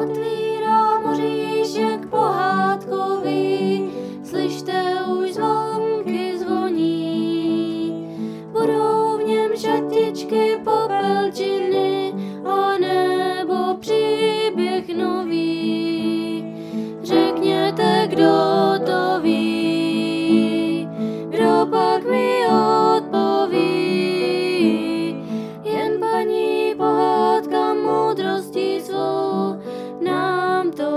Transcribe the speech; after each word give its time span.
Gott. 0.00 0.49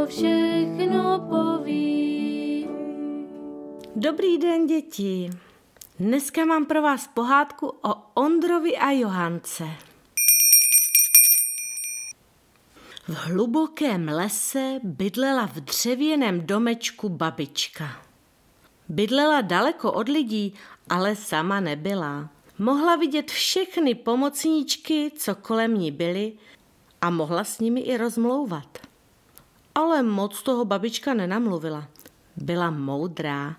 Všechno 0.05 1.27
poví. 1.29 2.67
Dobrý 3.95 4.37
den, 4.37 4.67
děti. 4.67 5.29
Dneska 5.99 6.45
mám 6.45 6.65
pro 6.65 6.81
vás 6.81 7.07
pohádku 7.07 7.67
o 7.67 7.95
Ondrovi 8.13 8.77
a 8.77 8.91
Johance. 8.91 9.63
V 13.07 13.13
hlubokém 13.13 14.07
lese 14.07 14.79
bydlela 14.83 15.45
v 15.45 15.55
dřevěném 15.55 16.47
domečku 16.47 17.09
babička. 17.09 18.03
Bydlela 18.89 19.41
daleko 19.41 19.91
od 19.91 20.09
lidí, 20.09 20.53
ale 20.89 21.15
sama 21.15 21.59
nebyla. 21.59 22.29
Mohla 22.59 22.95
vidět 22.95 23.31
všechny 23.31 23.95
pomocníčky, 23.95 25.11
co 25.17 25.35
kolem 25.35 25.77
ní 25.77 25.91
byly 25.91 26.33
a 27.01 27.09
mohla 27.09 27.43
s 27.43 27.59
nimi 27.59 27.81
i 27.81 27.97
rozmlouvat. 27.97 28.82
Ale 29.75 30.03
moc 30.03 30.43
toho 30.43 30.65
babička 30.65 31.13
nenamluvila. 31.13 31.87
Byla 32.35 32.71
moudrá. 32.71 33.55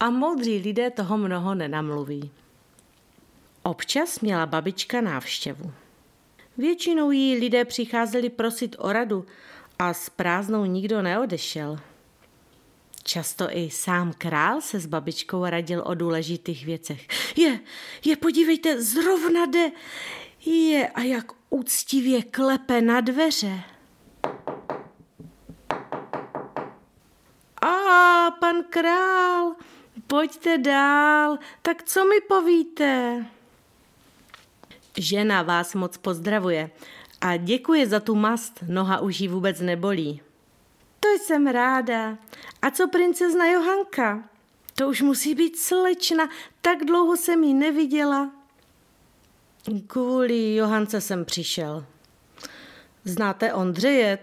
A 0.00 0.10
moudří 0.10 0.58
lidé 0.58 0.90
toho 0.90 1.18
mnoho 1.18 1.54
nenamluví. 1.54 2.30
Občas 3.62 4.20
měla 4.20 4.46
babička 4.46 5.00
návštěvu. 5.00 5.72
Většinou 6.58 7.10
jí 7.10 7.38
lidé 7.38 7.64
přicházeli 7.64 8.30
prosit 8.30 8.76
o 8.78 8.92
radu 8.92 9.26
a 9.78 9.94
s 9.94 10.10
prázdnou 10.10 10.64
nikdo 10.64 11.02
neodešel. 11.02 11.78
Často 13.02 13.48
i 13.50 13.70
sám 13.70 14.12
král 14.18 14.60
se 14.60 14.80
s 14.80 14.86
babičkou 14.86 15.44
radil 15.44 15.82
o 15.86 15.94
důležitých 15.94 16.66
věcech. 16.66 17.06
Je, 17.36 17.60
je, 18.04 18.16
podívejte, 18.16 18.82
zrovna 18.82 19.46
jde. 19.46 19.70
Je, 20.46 20.88
a 20.88 21.00
jak 21.00 21.32
úctivě 21.50 22.22
klepe 22.22 22.80
na 22.80 23.00
dveře. 23.00 23.60
A 27.62 28.30
pan 28.44 28.64
král, 28.70 29.54
pojďte 30.06 30.58
dál, 30.58 31.38
tak 31.62 31.82
co 31.82 32.04
mi 32.04 32.20
povíte? 32.28 33.24
Žena 34.96 35.42
vás 35.42 35.74
moc 35.74 35.96
pozdravuje 35.96 36.70
a 37.20 37.36
děkuje 37.36 37.86
za 37.86 38.00
tu 38.00 38.14
mast, 38.14 38.64
noha 38.68 39.00
už 39.00 39.20
jí 39.20 39.28
vůbec 39.28 39.60
nebolí. 39.60 40.20
To 41.00 41.08
jsem 41.08 41.46
ráda. 41.46 42.18
A 42.62 42.70
co 42.70 42.88
princezna 42.88 43.46
Johanka? 43.46 44.28
To 44.74 44.88
už 44.88 45.02
musí 45.02 45.34
být 45.34 45.58
slečna, 45.58 46.28
tak 46.60 46.84
dlouho 46.84 47.16
jsem 47.16 47.44
ji 47.44 47.54
neviděla. 47.54 48.30
Kvůli 49.86 50.54
Johance 50.54 51.00
jsem 51.00 51.24
přišel. 51.24 51.86
Znáte 53.04 53.54
Ondřeje, 53.54 54.18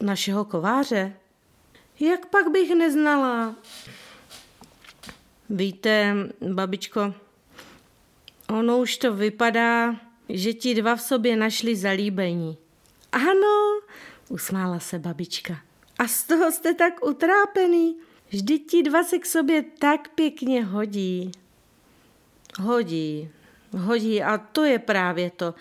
našeho 0.00 0.44
kováře? 0.44 1.16
Jak 2.00 2.26
pak 2.26 2.50
bych 2.50 2.74
neznala? 2.74 3.54
Víte, 5.50 6.14
babičko, 6.40 7.14
ono 8.48 8.78
už 8.78 8.96
to 8.96 9.14
vypadá, 9.14 9.96
že 10.28 10.52
ti 10.52 10.74
dva 10.74 10.96
v 10.96 11.02
sobě 11.02 11.36
našli 11.36 11.76
zalíbení. 11.76 12.58
Ano, 13.12 13.80
usmála 14.28 14.78
se 14.80 14.98
babička. 14.98 15.58
A 15.98 16.08
z 16.08 16.22
toho 16.24 16.52
jste 16.52 16.74
tak 16.74 17.06
utrápený. 17.06 17.96
Vždyť 18.28 18.70
ti 18.70 18.82
dva 18.82 19.04
se 19.04 19.18
k 19.18 19.26
sobě 19.26 19.64
tak 19.78 20.08
pěkně 20.08 20.64
hodí. 20.64 21.32
Hodí, 22.60 23.30
hodí 23.72 24.22
a 24.22 24.38
to 24.38 24.64
je 24.64 24.78
právě 24.78 25.30
to. 25.30 25.54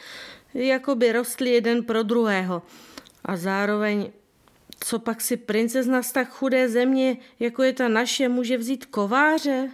Jako 0.53 0.95
by 0.95 1.11
rostli 1.11 1.49
jeden 1.49 1.83
pro 1.83 2.03
druhého. 2.03 2.61
A 3.25 3.37
zároveň, 3.37 4.11
co 4.83 4.99
pak 4.99 5.21
si 5.21 5.37
princezna 5.37 6.03
z 6.03 6.11
tak 6.11 6.29
chudé 6.29 6.69
země, 6.69 7.17
jako 7.39 7.63
je 7.63 7.73
ta 7.73 7.87
naše, 7.87 8.29
může 8.29 8.57
vzít 8.57 8.85
kováře? 8.85 9.71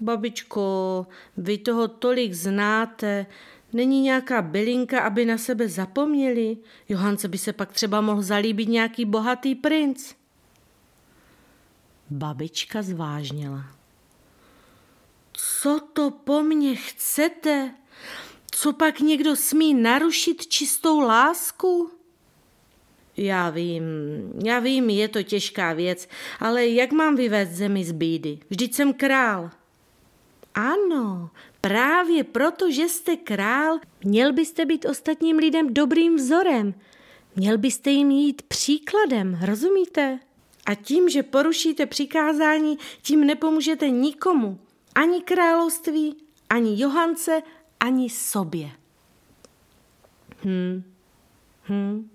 Babičko, 0.00 1.06
vy 1.36 1.58
toho 1.58 1.88
tolik 1.88 2.32
znáte, 2.34 3.26
Není 3.72 4.00
nějaká 4.00 4.42
bylinka, 4.42 5.00
aby 5.00 5.24
na 5.24 5.38
sebe 5.38 5.68
zapomněli? 5.68 6.56
Johance 6.88 7.28
by 7.28 7.38
se 7.38 7.52
pak 7.52 7.72
třeba 7.72 8.00
mohl 8.00 8.22
zalíbit 8.22 8.68
nějaký 8.68 9.04
bohatý 9.04 9.54
princ. 9.54 10.14
Babička 12.10 12.82
zvážnila. 12.82 13.64
Co 15.32 15.80
to 15.92 16.10
po 16.10 16.42
mně 16.42 16.76
chcete? 16.76 17.74
Co 18.50 18.72
pak 18.72 19.00
někdo 19.00 19.36
smí 19.36 19.74
narušit 19.74 20.46
čistou 20.46 21.00
lásku? 21.00 21.99
Já 23.22 23.50
vím, 23.50 23.82
já 24.44 24.58
vím, 24.58 24.90
je 24.90 25.08
to 25.08 25.22
těžká 25.22 25.72
věc, 25.72 26.08
ale 26.38 26.66
jak 26.66 26.92
mám 26.92 27.16
vyvést 27.16 27.52
zemi 27.52 27.84
z 27.84 27.92
bídy? 27.92 28.38
Vždyť 28.50 28.74
jsem 28.74 28.92
král. 28.92 29.50
Ano, 30.54 31.30
právě 31.60 32.24
proto, 32.24 32.70
že 32.70 32.88
jste 32.88 33.16
král, 33.16 33.78
měl 34.04 34.32
byste 34.32 34.64
být 34.66 34.84
ostatním 34.84 35.36
lidem 35.36 35.74
dobrým 35.74 36.16
vzorem. 36.16 36.74
Měl 37.36 37.58
byste 37.58 37.90
jim 37.90 38.10
jít 38.10 38.42
příkladem, 38.42 39.38
rozumíte? 39.42 40.18
A 40.66 40.74
tím, 40.74 41.08
že 41.08 41.22
porušíte 41.22 41.86
přikázání, 41.86 42.78
tím 43.02 43.26
nepomůžete 43.26 43.90
nikomu. 43.90 44.58
Ani 44.94 45.22
království, 45.22 46.16
ani 46.50 46.80
Johance, 46.80 47.42
ani 47.80 48.10
sobě. 48.10 48.70
Hm, 50.44 50.82
hm, 51.68 52.10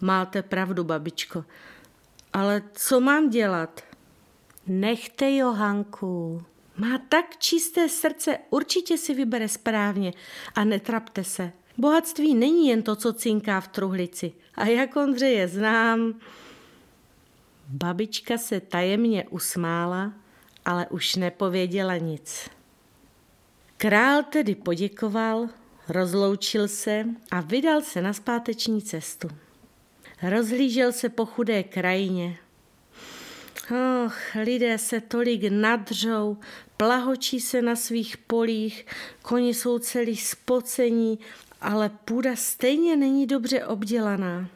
máte 0.00 0.42
pravdu, 0.42 0.84
babičko. 0.84 1.44
Ale 2.32 2.62
co 2.72 3.00
mám 3.00 3.30
dělat? 3.30 3.80
Nechte 4.66 5.30
Johanku. 5.30 6.42
Má 6.76 6.98
tak 7.08 7.36
čisté 7.38 7.88
srdce, 7.88 8.38
určitě 8.50 8.98
si 8.98 9.14
vybere 9.14 9.48
správně 9.48 10.12
a 10.54 10.64
netrapte 10.64 11.24
se. 11.24 11.52
Bohatství 11.78 12.34
není 12.34 12.68
jen 12.68 12.82
to, 12.82 12.96
co 12.96 13.12
cinká 13.12 13.60
v 13.60 13.68
truhlici. 13.68 14.32
A 14.54 14.66
jak 14.66 14.96
Ondřeje 14.96 15.48
znám... 15.48 16.14
Babička 17.68 18.38
se 18.38 18.60
tajemně 18.60 19.24
usmála, 19.30 20.12
ale 20.64 20.86
už 20.86 21.16
nepověděla 21.16 21.96
nic. 21.96 22.50
Král 23.76 24.22
tedy 24.22 24.54
poděkoval, 24.54 25.48
rozloučil 25.88 26.68
se 26.68 27.04
a 27.30 27.40
vydal 27.40 27.80
se 27.80 28.02
na 28.02 28.12
zpáteční 28.12 28.82
cestu. 28.82 29.28
Rozhlížel 30.22 30.92
se 30.92 31.08
po 31.08 31.26
chudé 31.26 31.62
krajině, 31.62 32.38
Och, 33.70 34.34
lidé 34.44 34.78
se 34.78 35.00
tolik 35.00 35.42
nadřou, 35.50 36.36
plahočí 36.76 37.40
se 37.40 37.62
na 37.62 37.76
svých 37.76 38.16
polích, 38.16 38.86
koni 39.22 39.54
jsou 39.54 39.78
celý 39.78 40.16
spocení, 40.16 41.18
ale 41.60 41.90
půda 42.04 42.36
stejně 42.36 42.96
není 42.96 43.26
dobře 43.26 43.64
obdělaná. 43.64 44.48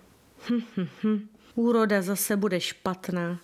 Hm, 0.50 0.62
hm, 0.76 0.88
hm. 1.02 1.28
Úroda 1.54 2.02
zase 2.02 2.36
bude 2.36 2.60
špatná. 2.60 3.38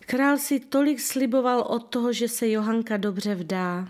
Král 0.00 0.38
si 0.38 0.60
tolik 0.60 1.00
sliboval 1.00 1.60
od 1.60 1.78
toho, 1.78 2.12
že 2.12 2.28
se 2.28 2.48
Johanka 2.48 2.96
dobře 2.96 3.34
vdá. 3.34 3.88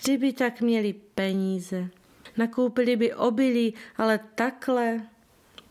Kdyby 0.00 0.32
tak 0.32 0.60
měli 0.60 0.92
peníze, 1.14 1.88
nakoupili 2.36 2.96
by 2.96 3.14
obilí, 3.14 3.74
ale 3.96 4.20
takhle 4.34 5.00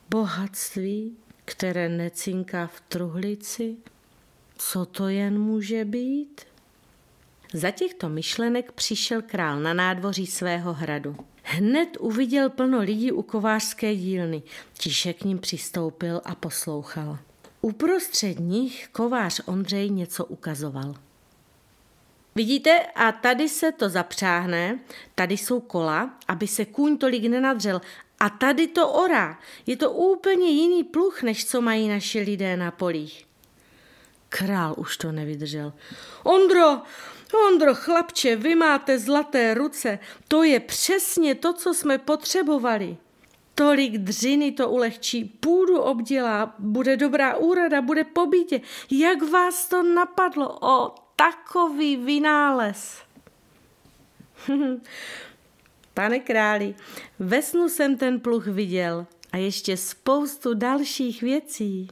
bohatství, 0.10 1.18
které 1.48 1.90
necinká 1.90 2.68
v 2.68 2.82
truhlici, 2.88 3.76
co 4.58 4.86
to 4.86 5.08
jen 5.08 5.40
může 5.42 5.86
být? 5.86 6.42
Za 7.54 7.72
těchto 7.72 8.10
myšlenek 8.10 8.72
přišel 8.72 9.22
král 9.22 9.60
na 9.60 9.74
nádvoří 9.74 10.28
svého 10.28 10.74
hradu. 10.74 11.16
Hned 11.44 11.98
uviděl 12.00 12.50
plno 12.50 12.80
lidí 12.80 13.12
u 13.12 13.22
kovářské 13.22 13.96
dílny. 13.96 14.44
Tiše 14.74 15.14
k 15.14 15.24
ním 15.24 15.40
přistoupil 15.40 16.22
a 16.26 16.36
poslouchal. 16.36 17.18
Uprostřed 17.62 18.40
nich 18.40 18.88
kovář 18.92 19.42
Ondřej 19.46 19.90
něco 19.90 20.26
ukazoval. 20.26 20.96
Vidíte, 22.36 22.80
a 22.96 23.12
tady 23.12 23.50
se 23.50 23.72
to 23.72 23.90
zapřáhne, 23.90 24.80
tady 25.16 25.38
jsou 25.38 25.60
kola, 25.60 26.18
aby 26.28 26.48
se 26.48 26.66
kůň 26.66 26.98
tolik 26.98 27.24
nenadřel 27.24 27.82
A 28.19 28.30
tady 28.30 28.68
to 28.68 28.90
orá. 28.90 29.40
Je 29.66 29.78
to 29.78 29.92
úplně 29.92 30.50
jiný 30.50 30.84
pluch, 30.84 31.24
než 31.24 31.46
co 31.46 31.62
mají 31.62 31.90
naši 31.90 32.19
lidé 32.19 32.58
na 32.58 32.72
polích. 32.72 33.25
Král 34.30 34.75
už 34.78 34.98
to 34.98 35.12
nevydržel. 35.12 35.74
Ondro, 36.24 36.81
Ondro, 37.48 37.75
chlapče, 37.75 38.36
vy 38.36 38.56
máte 38.56 39.00
zlaté 39.00 39.54
ruce. 39.54 40.00
To 40.28 40.44
je 40.44 40.60
přesně 40.60 41.36
to, 41.36 41.54
co 41.54 41.74
jsme 41.74 41.98
potřebovali. 41.98 42.98
Tolik 43.56 43.98
dřiny 43.98 44.52
to 44.52 44.69
ulehčí, 44.69 45.25
půdu 45.25 45.80
obdělá, 45.80 46.56
bude 46.60 46.98
dobrá 46.98 47.36
úrada, 47.36 47.81
bude 47.81 48.04
pobítě. 48.04 48.62
Jak 48.92 49.30
vás 49.31 49.68
to 49.68 49.84
napadlo? 49.84 50.58
O, 50.62 50.96
takový 51.16 51.96
vynález. 51.96 53.02
Pane 55.98 56.20
králi, 56.20 56.76
ve 57.20 57.42
snu 57.42 57.70
jsem 57.70 57.98
ten 57.98 58.20
pluh 58.20 58.48
viděl 58.48 59.06
a 59.32 59.38
ještě 59.38 59.78
spoustu 59.78 60.54
dalších 60.54 61.22
věcí. 61.22 61.88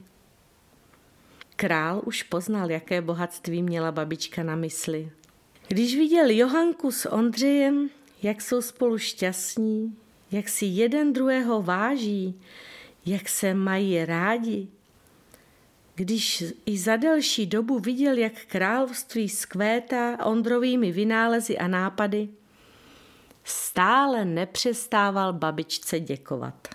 Král 1.56 2.02
už 2.06 2.24
poznal, 2.24 2.72
jaké 2.72 3.02
bohatství 3.02 3.63
měla 3.63 3.92
babička 3.92 4.44
na 4.44 4.56
mysli. 4.56 5.12
Když 5.68 5.96
viděl 5.96 6.30
Johanku 6.30 6.92
s 6.92 7.10
Ondřejem, 7.12 7.90
jak 8.24 8.42
jsou 8.42 8.62
spolu 8.62 8.98
šťastní, 8.98 9.98
jak 10.31 10.50
si 10.50 10.66
jeden 10.66 11.13
druhého 11.13 11.62
váží, 11.62 12.42
jak 13.06 13.30
se 13.30 13.54
mají 13.54 14.06
rádi, 14.06 14.68
když 15.96 16.44
i 16.66 16.78
za 16.78 16.96
delší 16.96 17.46
dobu 17.46 17.80
viděl, 17.80 18.18
jak 18.18 18.34
království 18.48 19.30
skvétá 19.30 20.25
Ondrovými 20.25 20.92
vynálezy 20.92 21.58
a 21.58 21.68
nápady, 21.68 22.30
stále 23.45 24.25
nepřestával 24.25 25.33
babičce 25.33 26.00
děkovat. 26.00 26.68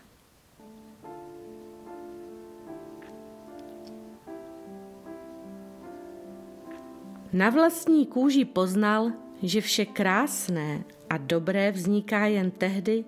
Na 7.32 7.50
vlastní 7.50 8.06
kůži 8.06 8.44
poznal, 8.44 9.10
že 9.42 9.60
vše 9.60 9.84
krásné 9.84 10.84
a 11.10 11.16
dobré 11.16 11.72
vzniká 11.72 12.26
jen 12.26 12.50
tehdy, 12.50 13.04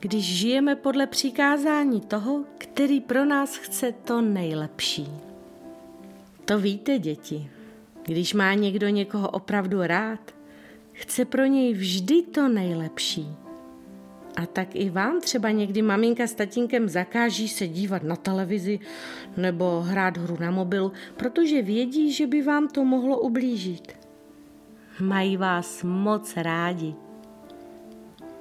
když 0.00 0.24
žijeme 0.24 0.76
podle 0.76 1.06
přikázání 1.06 2.00
toho, 2.00 2.44
který 2.58 3.00
pro 3.00 3.24
nás 3.24 3.56
chce 3.56 3.92
to 3.92 4.20
nejlepší. 4.20 5.08
To 6.44 6.58
víte, 6.58 6.98
děti. 6.98 7.50
Když 8.02 8.34
má 8.34 8.54
někdo 8.54 8.88
někoho 8.88 9.30
opravdu 9.30 9.82
rád, 9.82 10.20
chce 11.00 11.24
pro 11.24 11.46
něj 11.46 11.74
vždy 11.74 12.22
to 12.22 12.48
nejlepší. 12.48 13.26
A 14.36 14.46
tak 14.46 14.68
i 14.76 14.90
vám 14.90 15.20
třeba 15.20 15.50
někdy 15.50 15.82
maminka 15.82 16.26
s 16.26 16.34
tatínkem 16.34 16.88
zakáží 16.88 17.48
se 17.48 17.68
dívat 17.68 18.02
na 18.02 18.16
televizi 18.16 18.78
nebo 19.36 19.80
hrát 19.80 20.16
hru 20.16 20.36
na 20.40 20.50
mobil, 20.50 20.92
protože 21.16 21.62
vědí, 21.62 22.12
že 22.12 22.26
by 22.26 22.42
vám 22.42 22.68
to 22.68 22.84
mohlo 22.84 23.20
ublížit. 23.20 23.92
Mají 25.00 25.36
vás 25.36 25.82
moc 25.82 26.36
rádi. 26.36 26.94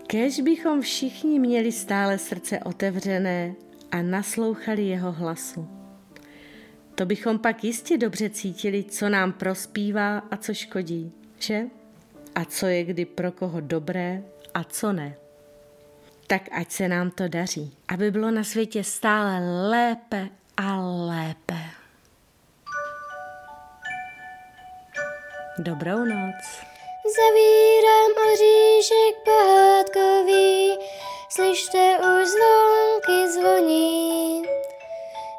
Kež 0.07 0.39
bychom 0.39 0.81
všichni 0.81 1.39
měli 1.39 1.71
stále 1.71 2.17
srdce 2.17 2.59
otevřené 2.59 3.55
a 3.91 4.01
naslouchali 4.01 4.87
jeho 4.87 5.11
hlasu. 5.11 5.67
To 6.95 7.05
bychom 7.05 7.39
pak 7.39 7.63
jistě 7.63 7.97
dobře 7.97 8.29
cítili, 8.29 8.83
co 8.83 9.09
nám 9.09 9.33
prospívá 9.33 10.17
a 10.17 10.37
co 10.37 10.53
škodí, 10.53 11.11
že? 11.39 11.78
A 12.35 12.45
co 12.45 12.65
je 12.65 12.83
kdy 12.83 13.05
pro 13.05 13.31
koho 13.31 13.61
dobré 13.61 14.23
a 14.53 14.63
co 14.63 14.93
ne. 14.93 15.15
Tak 16.27 16.41
ať 16.51 16.71
se 16.71 16.87
nám 16.87 17.11
to 17.11 17.27
daří, 17.27 17.77
aby 17.87 18.11
bylo 18.11 18.31
na 18.31 18.43
světě 18.43 18.83
stále 18.83 19.39
lépe 19.69 20.29
a 20.57 20.79
lépe. 20.81 21.59
Dobrou 25.57 25.97
noc. 25.97 26.69
Zavírám 27.17 28.11
oříšek 28.31 29.15
pohádkový, 29.25 30.77
slyšte 31.29 31.97
už 31.97 32.27
zvonky 32.35 33.31
zvoní. 33.33 34.43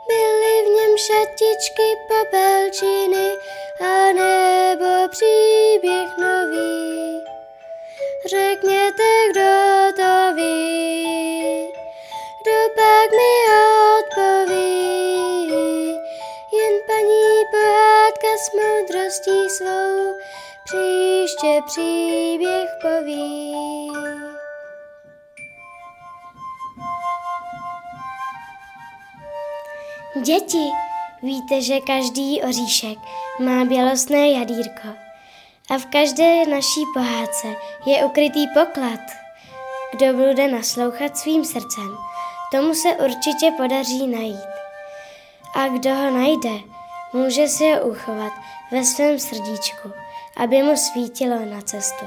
Byly 0.08 0.54
v 0.62 0.68
něm 0.76 0.92
šatičky, 0.98 1.88
popelčiny 2.08 3.30
a 3.80 4.12
nebo 4.12 5.08
příběh 5.08 6.16
nový. 6.18 7.24
Řekněte, 8.26 9.02
kdo 9.30 9.50
to 9.96 10.34
ví, 10.34 11.72
kdo 12.42 12.58
pak 12.74 13.10
mi 13.10 13.32
odpoví. 13.98 14.80
Jen 16.52 16.74
paní 16.86 17.44
pohádka 17.50 18.28
s 18.38 18.52
moudrostí 18.54 19.50
svou 19.50 20.18
příště 20.64 21.60
příběh 21.66 22.70
poví. 22.82 23.90
Děti, 30.22 30.89
víte, 31.22 31.62
že 31.62 31.80
každý 31.80 32.42
oříšek 32.42 32.98
má 33.38 33.64
bělostné 33.64 34.28
jadírko 34.28 34.88
a 35.70 35.78
v 35.78 35.86
každé 35.86 36.46
naší 36.46 36.80
pohádce 36.94 37.56
je 37.86 38.04
ukrytý 38.04 38.46
poklad. 38.54 39.00
Kdo 39.92 40.12
bude 40.12 40.48
naslouchat 40.48 41.18
svým 41.18 41.44
srdcem, 41.44 41.96
tomu 42.52 42.74
se 42.74 42.88
určitě 42.88 43.52
podaří 43.56 44.06
najít. 44.06 44.50
A 45.54 45.68
kdo 45.68 45.94
ho 45.94 46.10
najde, 46.10 46.60
může 47.12 47.48
si 47.48 47.72
ho 47.72 47.80
uchovat 47.80 48.32
ve 48.72 48.84
svém 48.84 49.18
srdíčku 49.18 49.92
aby 50.36 50.62
mu 50.62 50.76
svítilo 50.76 51.44
na 51.44 51.60
cestu. 51.60 52.04